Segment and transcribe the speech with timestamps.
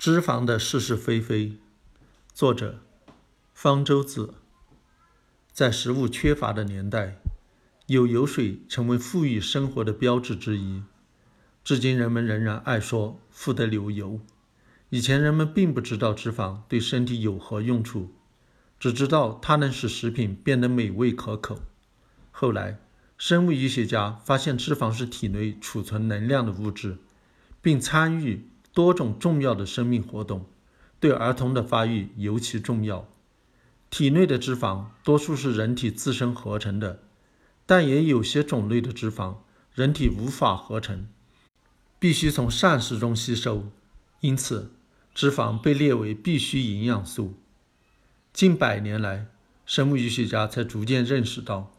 [0.00, 1.58] 脂肪的是是非非，
[2.32, 2.80] 作者
[3.52, 4.32] 方舟子。
[5.52, 7.20] 在食物缺乏的年代，
[7.84, 10.82] 有油水成为富裕生活的标志之一。
[11.62, 14.18] 至今，人们仍然爱说“富得流油”。
[14.88, 18.14] 以前，人们并不知道脂肪对身体有何用处，
[18.78, 21.60] 只知道它能使食品变得美味可口。
[22.30, 22.80] 后来，
[23.18, 26.96] 生物医学家发现脂肪是体内储存能量的物质，
[27.60, 28.46] 并参与。
[28.72, 30.46] 多种重要的生命活动
[30.98, 33.08] 对儿童的发育尤其重要。
[33.90, 37.00] 体内的脂肪多数是人体自身合成的，
[37.66, 39.38] 但也有些种类的脂肪
[39.74, 41.08] 人体无法合成，
[41.98, 43.68] 必须从膳食中吸收。
[44.20, 44.70] 因此，
[45.12, 47.34] 脂肪被列为必需营养素。
[48.32, 49.26] 近百年来，
[49.66, 51.74] 生物医学家才逐渐认识到，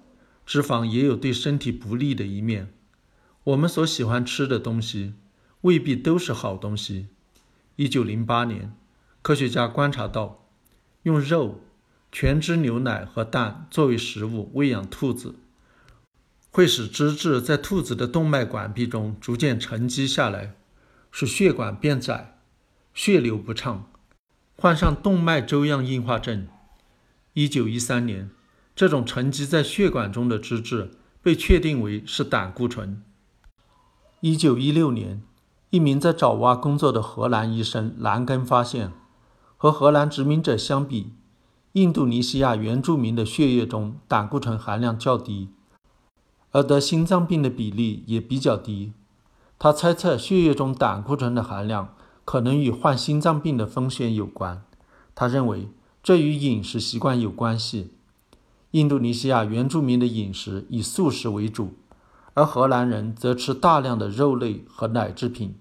[0.45, 2.73] 脂肪也有对身体不利的一面。
[3.45, 5.13] 我们所喜欢吃的东西。
[5.61, 7.07] 未必都是好东西。
[7.75, 8.73] 一九零八年，
[9.21, 10.47] 科学家观察到，
[11.03, 11.61] 用肉、
[12.11, 15.35] 全脂牛奶和蛋作为食物喂养兔子，
[16.49, 20.55] 会使脂质在兔子的动脉管壁中逐渐沉积下来，
[21.11, 22.39] 使血管变窄，
[22.95, 23.91] 血流不畅，
[24.57, 26.47] 患上动脉粥样硬化症。
[27.33, 28.31] 一九一三年，
[28.75, 33.03] 这种沉积在血管中的脂质被确定为是胆固醇。
[34.21, 35.21] 一九一六年。
[35.71, 38.91] 一名在爪哇工作的荷兰医生兰根发现，
[39.55, 41.13] 和荷兰殖民者相比，
[41.71, 45.47] 印度尼西亚原住民的血液中胆固醇含量较低，
[46.51, 48.91] 而得心脏病的比例也比较低。
[49.57, 54.61] 他猜测血液中胆固醇的含量可能与患心脏病的风险有关。
[55.15, 55.69] 他认为
[56.03, 57.93] 这与饮食习惯有关系。
[58.71, 61.75] 印度尼西亚原住民的饮食以素食为主。
[62.33, 65.55] 而荷兰人则吃大量的肉类和奶制品。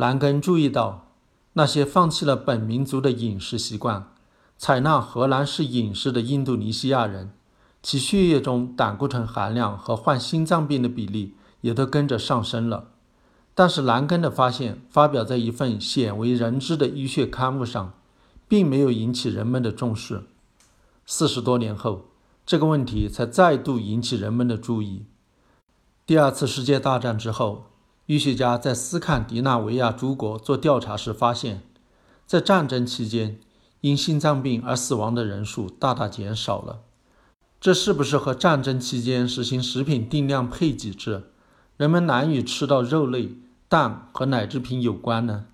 [0.00, 1.08] 兰根注意到，
[1.52, 4.10] 那些放弃了本民族的饮食习惯，
[4.56, 7.32] 采纳荷兰式饮食的印度尼西亚人，
[7.82, 12.92] 其血液中胆固醇含量和患心脏病的比例也都跟着上升了。
[13.54, 17.92] 但是，兰根的发现发表在一份鲜为人知的医学刊物上，
[18.48, 20.22] 并没有引起人们的重视。
[21.04, 22.06] 四十多年后，
[22.46, 25.04] 这个问题才再度引起人们的注意。
[26.06, 27.66] 第二次世界大战之后，
[28.10, 31.62] 医学家在斯堪的纳维亚诸国做调查时发现，
[32.26, 33.38] 在战争期间
[33.82, 36.80] 因心脏病而死亡的人数大大减少了。
[37.60, 41.30] 这是不是和战争期间实行食品定量配给制，
[41.76, 43.36] 人们难以吃到肉类、
[43.68, 45.46] 蛋和奶制品有关呢？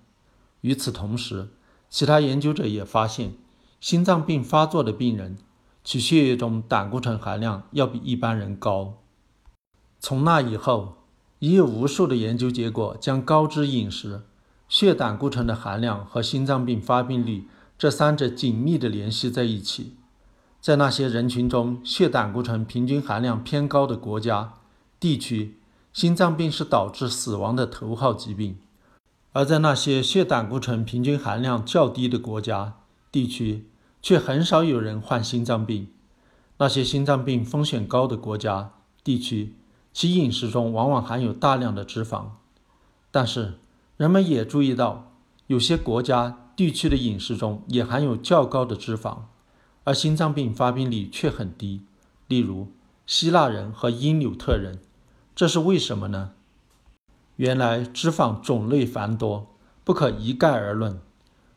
[0.61, 1.49] 与此同时，
[1.91, 3.35] 其他研究者也发现，
[3.79, 5.37] 心脏病发作的病人
[5.83, 8.95] 其血液中胆固醇含量要比一般人高。
[9.99, 10.95] 从那以后，
[11.39, 14.23] 已有无数的研究结果将高脂饮食、
[14.67, 19.95] 血胆固醇的含量和心脏病发病率这三者紧密地联系在一起。
[20.59, 24.55] 在那些人群中，血胆固醇平均含量偏高的国家、
[24.99, 25.59] 地区，
[25.93, 28.55] 心脏病是导致死亡的头号疾病；
[29.33, 32.73] 而在那些血胆固醇平均含量较低的国家、
[33.11, 33.69] 地区，
[34.01, 35.87] 却很少有人患心脏病。
[36.57, 38.71] 那些心脏病风险高的国家、
[39.03, 39.53] 地区，
[39.97, 42.25] 其饮食中往往含有大量的脂肪，
[43.09, 43.55] 但是
[43.95, 45.11] 人们也注意到，
[45.47, 49.21] 有些国家地区的饮食中也含有较高的脂肪，
[49.85, 51.81] 而心脏病发病率却很低。
[52.27, 52.67] 例如，
[53.07, 54.79] 希腊人和因纽特人，
[55.35, 56.33] 这是为什么呢？
[57.37, 59.47] 原来脂肪种类繁多，
[59.83, 61.01] 不可一概而论。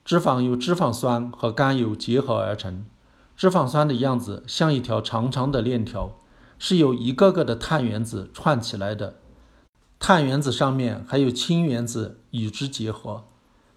[0.02, 2.86] 脂肪由脂肪酸和甘油结合而成，
[3.36, 6.16] 脂肪酸的样子像一条长长的链条。
[6.62, 9.14] 是由一个个的碳原子串起来的，
[9.98, 13.24] 碳原子上面还有氢原子与之结合。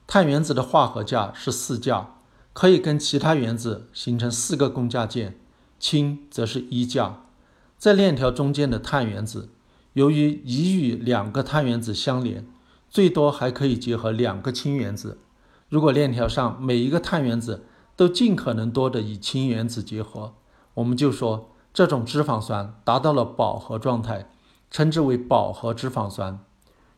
[0.05, 2.15] 碳原子的化合价是四价，
[2.51, 5.39] 可以跟其他原子形成四个共价键，
[5.79, 7.21] 氢则是一价。
[7.77, 9.47] 在链条中间的碳原子，
[9.93, 12.45] 由于已与两个碳原子相连，
[12.89, 15.19] 最多还可以结合两个氢原子。
[15.69, 17.63] 如果链条上每一个碳原子
[17.95, 20.33] 都尽可能多的与氢原子结合，
[20.73, 21.49] 我们就说。
[21.73, 24.29] 这种脂肪酸达到了饱和状态，
[24.69, 26.39] 称之为饱和脂肪酸。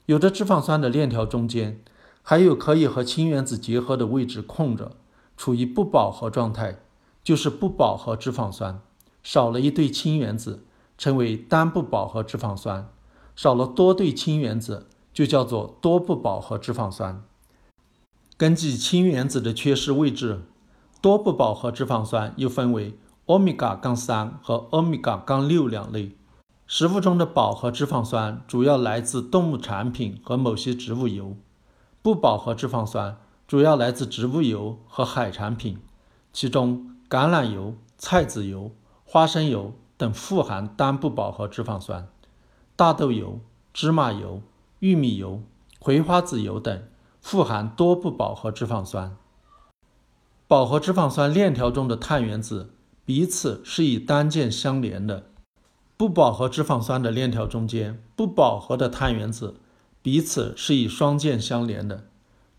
[0.06, 1.82] 有的脂肪酸的链条中间
[2.22, 4.92] 还有可以和氢原子结合的位置空着，
[5.38, 6.80] 处于不饱和状态，
[7.24, 8.82] 就是不饱和脂肪酸。
[9.24, 10.66] 少了一对氢原子，
[10.98, 12.90] 称为单不饱和脂肪酸；
[13.36, 17.24] 少了多对氢原子，就叫做多不饱和脂肪酸。
[18.36, 20.42] 根据氢原子的缺失位置，
[21.02, 23.00] 多不饱和脂肪酸又分为。
[23.28, 26.16] 欧米伽杠三和欧米伽杠六两类。
[26.68, 31.36] 食物中的饱和脂肪酸主要来自动物产品和某些植物油，
[32.04, 33.18] 不饱和脂肪酸
[33.48, 35.80] 主要来自植物油和海产品，
[36.32, 38.72] 其中橄榄油、菜籽油、
[39.06, 42.08] 花生油等富含单不饱和脂肪酸，
[42.76, 43.40] 大豆油、
[43.74, 44.44] 芝麻油、
[44.80, 45.42] 玉米油、
[45.80, 46.84] 葵花籽油等
[47.22, 49.18] 富含多不饱和脂肪酸。
[50.48, 52.75] 饱和脂肪酸链条中的碳原子
[53.06, 55.28] 彼此是以单键相连的，
[55.96, 59.56] 不饱和脂肪酸的链条中间不饱和的碳原子
[60.02, 62.06] 彼此是以双键相连的，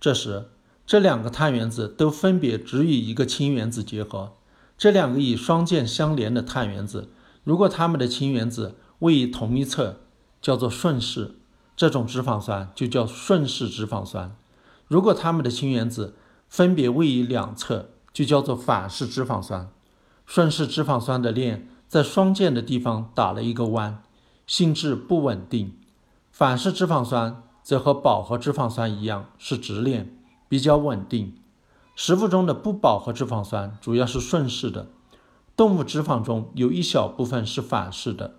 [0.01, 0.47] 这时。
[0.87, 4.35] 这两个碳原子都分别只与一个氢原子结合。
[4.79, 7.09] 这两个以双键相连的碳原子，
[7.43, 9.97] 如果它们的氢原子位于同一侧，
[10.41, 11.35] 叫做顺式，
[11.77, 14.37] 这种脂肪酸就叫顺式脂肪酸；
[14.87, 16.15] 如果它们的氢原子
[16.49, 19.69] 分别位于两侧，就叫做反式脂肪酸。
[20.27, 24.03] 顺式脂肪酸的链在双键的地方打了一个弯，
[24.47, 25.71] 性质不稳定；
[26.31, 30.13] 反式脂肪酸则和饱和脂肪酸一样是直链。
[30.49, 31.35] 比较稳定。
[31.97, 34.87] 食物中的不饱和脂肪酸主要是顺式的，
[35.57, 38.37] 动物脂肪中有一小部分是反式的。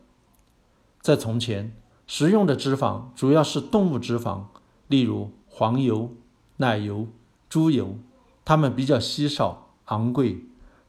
[1.02, 1.76] 在从前，
[2.06, 4.44] 食用的脂肪主要是动物脂肪，
[4.88, 6.12] 例如黄油、
[6.56, 7.08] 奶油、
[7.50, 7.98] 猪油，
[8.46, 10.46] 它们比较稀少、昂贵。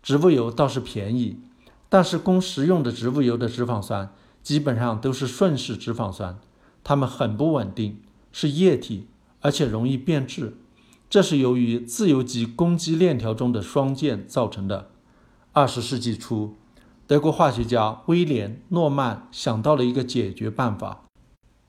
[0.09, 1.39] 植物油倒是便宜，
[1.91, 4.11] 但是供食用的植物油的脂肪酸
[4.43, 6.39] 基本上都是顺式脂肪酸，
[6.83, 8.01] 它们很不稳定，
[8.33, 9.09] 是液体，
[9.43, 10.57] 而且容易变质。
[11.11, 14.89] 这是由于自由基攻击链条中的双键造成的。
[15.53, 16.55] 二十世纪初，
[17.07, 21.05] 德国化学家威廉·诺曼想到了一个解决办法：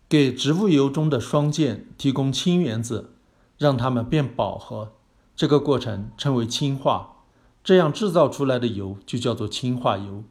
[0.08, 3.10] 给植物油中的双键提供氢原子，
[3.58, 4.94] 让它们变饱和。
[5.36, 7.18] 这个过程称为氢化，
[7.64, 10.24] 这样制造出来的油就叫做氢化油。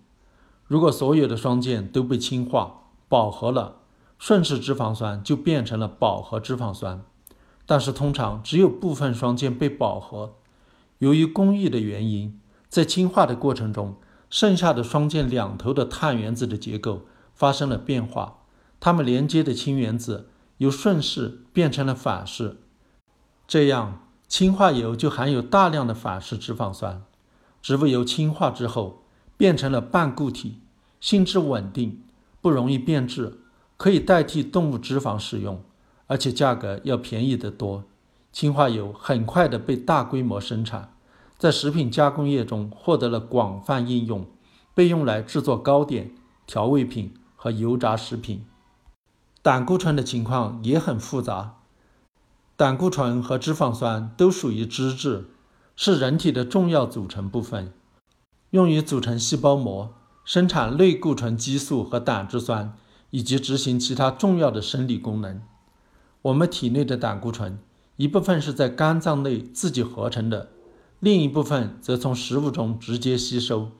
[0.66, 3.76] 如果所有的双键都被氢化饱和了，
[4.18, 7.04] 顺式脂肪酸就变成了饱和脂肪酸。
[7.64, 10.34] 但是通常只有部分双键被饱和，
[10.98, 13.96] 由于工艺的原因，在氢化的过程中，
[14.30, 17.02] 剩下的双键两头的碳原子的结构
[17.34, 18.38] 发生了变化，
[18.80, 22.56] 它们连接的氢原子由顺式变成了反式，
[23.46, 27.02] 这样氢化油就含有大量的反式脂肪酸。
[27.62, 29.02] 植物油氢化之后
[29.36, 30.60] 变成了半固体，
[31.00, 32.02] 性质稳定，
[32.40, 33.38] 不容易变质，
[33.76, 35.62] 可以代替动物脂肪使用。
[36.06, 37.84] 而且价格要便宜得多，
[38.32, 40.94] 氢化油很快的被大规模生产，
[41.36, 44.26] 在食品加工业中获得了广泛应用，
[44.74, 46.12] 被用来制作糕点、
[46.46, 48.46] 调味品和油炸食品。
[49.42, 51.56] 胆固醇的情况也很复杂，
[52.56, 55.26] 胆固醇和脂肪酸都属于脂质，
[55.80, 57.72] 是人体的重要组成部分，
[58.50, 59.94] 用于组成细胞膜、
[60.24, 62.76] 生产类固醇激素和胆汁酸，
[63.10, 65.40] 以及执行其他重要的生理功能。
[66.22, 67.60] 我们体内的胆固醇，
[67.94, 70.48] 一部分是在肝脏内自己合成的，
[70.98, 73.70] 另一部分则从食物中直接吸收。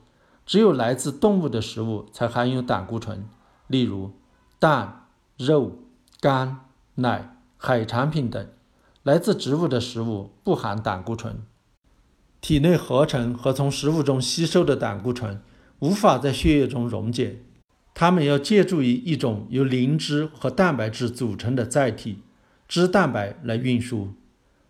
[0.45, 3.27] 只有来自动物的食物才含有胆固醇，
[3.67, 4.13] 例如
[4.57, 5.73] 蛋、肉、
[6.21, 6.61] 肝、
[6.95, 8.47] 奶、海产品等。
[9.03, 11.43] 来自植物的食物不含胆固醇。
[12.41, 15.41] 体内合成和从食物中吸收的胆固醇
[15.79, 17.41] 无法在血液中溶解，
[17.93, 22.19] 它们要借助于一种由磷脂和蛋白质组成的载体。
[22.67, 24.13] 脂蛋白来运输。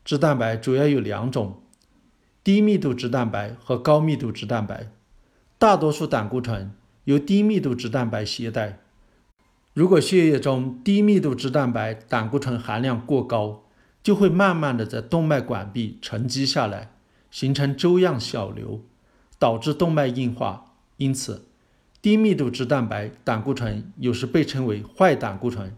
[0.05, 1.61] 脂蛋白主要有两种：
[2.43, 4.91] 低密度脂蛋白和高密度脂蛋白。
[5.57, 6.71] 大多数胆固醇
[7.03, 8.79] 由低密度脂蛋白携带。
[9.73, 13.63] 如果血液中低密度脂蛋白胆固醇含量过高，
[14.01, 16.91] 就会慢慢的在动脉管壁沉积下来，
[17.31, 18.81] 形成粥样小瘤，
[19.37, 20.65] 导致动脉硬化。
[20.97, 21.45] 因此，
[22.01, 25.75] 低密度脂蛋白胆固醇有时被称为坏胆固醇。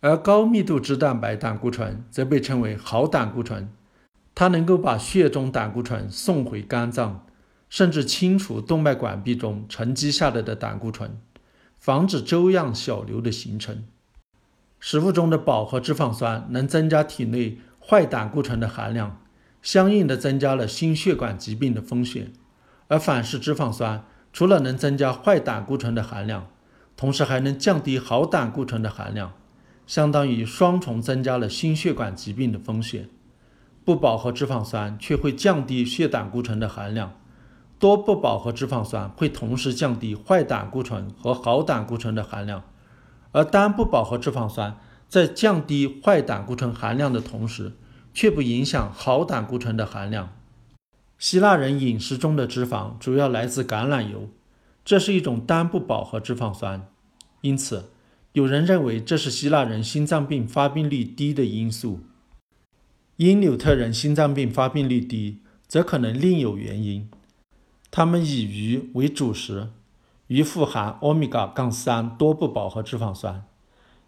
[0.00, 3.70] 而高密度脂蛋白胆固醇则被称为好胆固醇，
[4.34, 7.26] 它能够把血中胆固醇送回肝脏，
[7.68, 11.20] 甚至清除动脉管壁中沉积下来的胆固醇，
[11.78, 13.84] 防止粥样小瘤的形成。
[14.78, 19.20] 食物中的饱和脂肪酸能增加体内坏胆固醇的含量，
[19.62, 22.32] 相应的增加了心血管疾病的风险。
[22.88, 26.48] 而反式脂肪酸除了能增加坏胆固醇的含量，
[26.96, 29.32] 同时还能降低好胆固醇的含量。
[29.86, 33.08] 相当于双重增加了心血管疾病的风险。
[33.84, 37.14] 不饱和脂肪酸却会降低血胆固醇的含量，
[37.78, 42.62] 多不饱和脂肪酸会同时降低坏胆固醇和好胆固醇的含量，
[43.32, 44.76] 而单不饱和脂肪酸
[45.08, 47.72] 在降低坏胆固醇含量的同时，
[48.12, 50.32] 却不影响好胆固醇的含量。
[51.18, 54.30] 希腊人饮食中的脂肪主要来自橄榄油，
[54.84, 56.88] 这是一种单不饱和脂肪酸，
[57.40, 57.90] 因此。
[58.32, 61.98] 有人认为这是希腊人心脏病发病率低的因素。
[63.16, 67.10] 因纽特人心脏病发病率低，则可能另有原因。
[67.90, 69.70] 他们以鱼为主食，
[70.28, 73.44] 鱼富含欧米伽杠三多不饱和脂肪酸。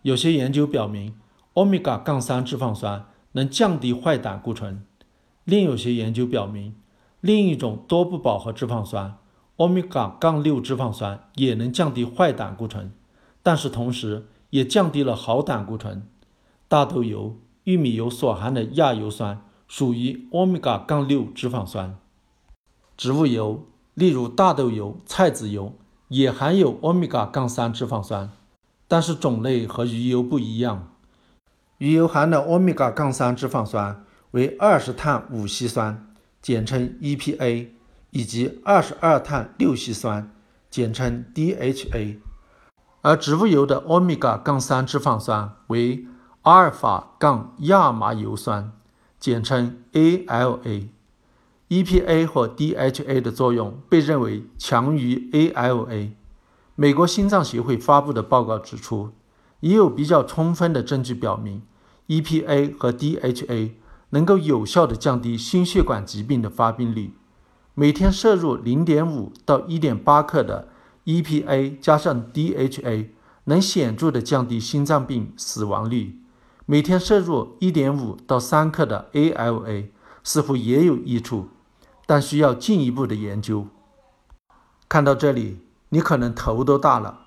[0.03, 1.17] 有些研究表明，
[1.55, 4.85] 欧米伽杠三脂肪酸能降低坏胆固醇。
[5.45, 6.75] 另有些研究表明，
[7.21, 9.19] 另一种多不饱和脂肪酸
[9.57, 12.93] 欧米伽杠六脂肪酸也能降低坏胆固醇，
[13.43, 16.07] 但是同时也降低了好胆固醇。
[16.69, 21.97] 大豆油、玉米油所含的亚油酸属于欧米伽杠六脂肪酸。
[22.97, 25.75] 植物油，例如大豆油、菜籽油，
[26.09, 28.31] 也含有欧米伽杠三脂肪酸，
[28.89, 30.92] 但是种类和鱼油不一样。
[31.83, 37.71] 鱼油含的欧米伽杠三脂肪酸为二十碳五烯酸，简称 EPA，
[38.11, 40.33] 以及二十二碳六烯酸，
[40.71, 42.19] 简称 DHA。
[43.01, 46.07] 而植物油的欧米伽杠三脂肪酸为
[46.43, 48.71] 阿尔法杠亚麻油酸，
[49.19, 50.87] 简称 ALA。
[51.69, 56.13] EPA 或 DHA 的作用被认为强于 ALA。
[56.77, 59.11] 美国心脏协会发布的报告指出，
[59.59, 61.61] 已有比较充分的证据表明。
[62.09, 63.73] EPA 和 DHA
[64.11, 67.15] 能够有效地降低心血管疾病的发病率。
[67.75, 70.69] 每天摄入0.5到1.8克的
[71.07, 73.09] EPA 加上 DHA，
[73.45, 76.19] 能显著地降低心脏病死亡率。
[76.67, 79.87] 每天摄入1.5到3克的 ALA
[80.23, 81.49] 似乎也有益处，
[82.07, 83.67] 但需要进一步的研究。
[84.89, 87.21] 看到这里，你可能头都大了，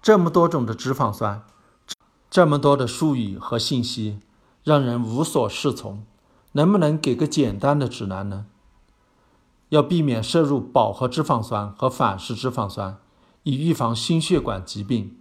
[0.00, 1.42] 这么多种的脂肪酸，
[2.30, 4.20] 这么多的术语和信息。
[4.62, 6.04] 让人无所适从，
[6.52, 8.44] 能不能给个简单的指南呢？
[9.70, 12.98] 要避免摄入饱和脂肪酸和反式脂肪酸，
[13.44, 15.16] 以预防心血管疾病。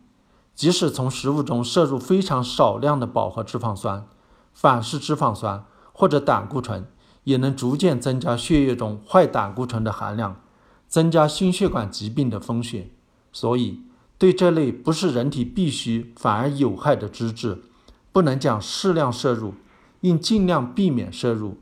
[0.54, 4.06] 即使从食物中摄入非常少量的饱和脂肪酸、
[4.54, 5.63] 反式脂肪酸
[5.94, 6.86] 或者胆固醇，
[7.24, 10.42] 也能逐渐增加血液中坏胆固醇的含量，
[10.89, 12.92] 增加心血管疾病的风险。
[13.32, 13.84] 所以，
[14.20, 17.64] 对这类不是人体必须反而有害的脂质。
[18.12, 19.54] 不能讲适量摄入，
[20.02, 21.58] 应尽量避免摄入，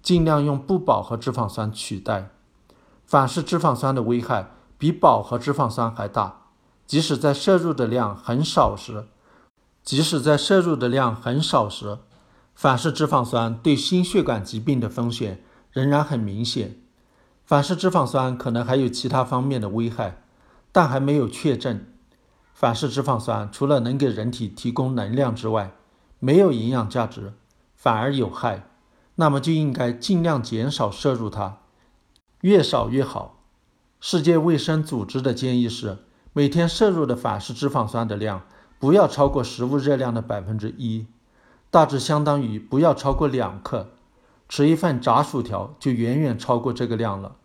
[0.00, 2.30] 尽量用不饱和脂肪酸取代。
[3.04, 6.42] 反式脂肪酸的危害比饱和脂肪酸还大，
[6.86, 9.06] 即使在摄入的量很少时，
[9.82, 11.98] 即使在摄入的量很少时，
[12.54, 16.80] 反式脂肪酸对心血管疾病的风险仍然很明显。
[17.44, 20.22] 反式脂肪酸可能还有其他方面的危害，
[20.70, 21.84] 但还没有确证。
[22.60, 25.70] 反式脂肪酸除了能给人体提供能量之外，
[26.18, 27.34] 没有营养价值，
[27.76, 28.64] 反而有害，
[29.14, 31.58] 那么就应该尽量减少摄入它，
[32.40, 33.36] 越少越好。
[34.00, 35.98] 世界卫生组织的建议是，
[36.32, 38.42] 每天摄入的反式脂肪酸的量
[38.80, 41.06] 不要超过食物热量的百分之一，
[41.70, 43.90] 大致相当于不要超过两克。
[44.48, 47.36] 吃一份炸薯条就远远超过这个量了。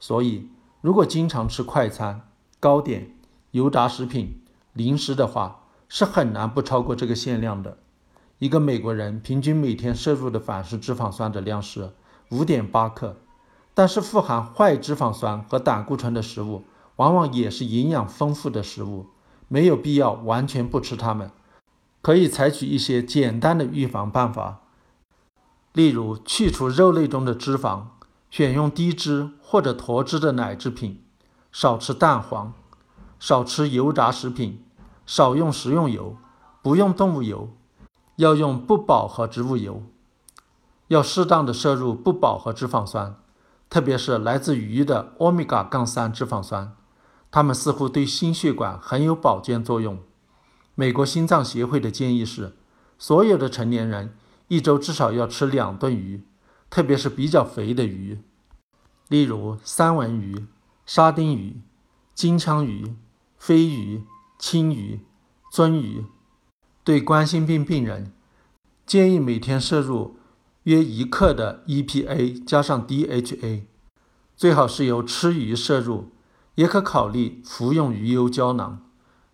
[0.00, 0.48] 所以，
[0.80, 2.22] 如果经常吃快餐、
[2.58, 3.14] 糕点、
[3.52, 4.40] 油炸食品、
[4.76, 7.78] 零食的话，是很难不超过这个限量的。
[8.38, 11.94] 一个美国人平均每天摄入的反式脂肪酸的量是
[12.30, 13.16] 五点八克，
[13.72, 16.64] 但是富含坏脂肪酸和胆固醇的食物
[16.96, 19.06] 往往也是营养丰富的食物，
[19.48, 21.30] 没有必要完全不吃它们，
[22.02, 24.60] 可以采取一些简单的预防办法，
[25.72, 27.84] 例如去除肉类中的脂肪，
[28.30, 31.02] 选用低脂或者脱脂的奶制品，
[31.50, 32.52] 少吃蛋黄，
[33.18, 34.62] 少吃油炸食品，
[35.06, 36.16] 少用食用油，
[36.60, 37.48] 不用动物油。
[38.16, 39.82] 要用不饱和植物油，
[40.88, 43.14] 要适当的摄入不饱和脂肪酸，
[43.68, 46.74] 特别是来自鱼的欧米伽杠三脂肪酸，
[47.30, 49.98] 它们似乎对心血管很有保健作用。
[50.74, 52.56] 美国心脏协会的建议是，
[52.98, 54.16] 所有的成年人
[54.48, 56.24] 一周至少要吃两顿鱼，
[56.70, 58.22] 特别是比较肥的鱼，
[59.08, 60.46] 例如三文鱼、
[60.86, 61.60] 沙丁鱼、
[62.14, 62.96] 金枪鱼、
[63.36, 64.06] 飞鱼、
[64.38, 65.00] 青鱼、
[65.52, 66.04] 鳟鱼。
[66.84, 68.12] 对冠心病病人，
[68.86, 70.16] 建议每天摄入
[70.62, 73.62] 约一克的 EPA 加上 DHA，
[74.36, 76.12] 最好是由吃鱼摄入，
[76.54, 78.82] 也可考虑服用鱼油胶囊。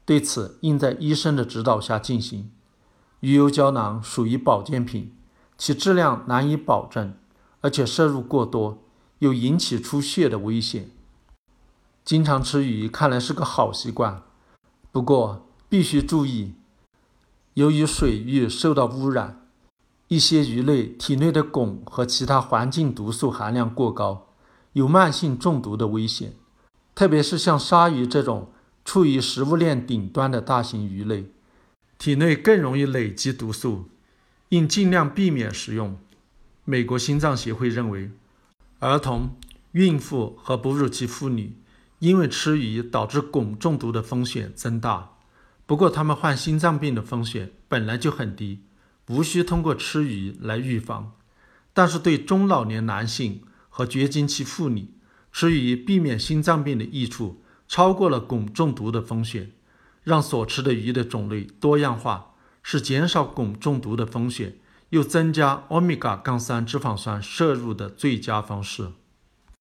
[0.06, 2.50] 对此，应在医生的指导下进行。
[3.20, 5.14] 鱼油胶囊属于保健品，
[5.58, 7.14] 其质量难以保证，
[7.60, 8.82] 而且摄入过多
[9.18, 10.90] 有引起出血的危险。
[12.04, 14.22] 经常吃鱼看来是个好习惯，
[14.92, 16.52] 不过必须注意。
[17.54, 19.46] 由于水域受到污染，
[20.08, 24.28] 一些鱼类体内的汞和其他环境毒素含量过高，
[24.74, 26.34] 有慢性中毒的危险。
[26.94, 28.52] 特别是像鲨鱼这种
[28.84, 31.30] 处于食物链顶端的大型鱼类，
[31.96, 33.86] 体内更容易累积毒素，
[34.50, 35.96] 应尽量避免食用。
[36.66, 38.10] 美国心脏协会认为，
[38.80, 39.30] 儿童、
[39.72, 41.56] 孕妇和哺乳期妇女
[42.02, 45.12] 因为吃鱼导致汞中毒的风险增大。
[45.66, 48.64] 不过，他们患心脏病的风险本来就很低，
[49.06, 51.12] 无需通过吃鱼来预防。
[51.72, 54.88] 但是，对中老年男性和绝经期妇女，
[55.30, 59.52] 吃鱼避免心脏病的益处超过了汞中毒的风险。
[60.02, 62.32] 让所吃的鱼的种类多样化，
[62.64, 64.56] 是减少汞中毒的风险，
[64.88, 68.88] 又增加欧米伽杠三脂肪酸摄入的最佳方式。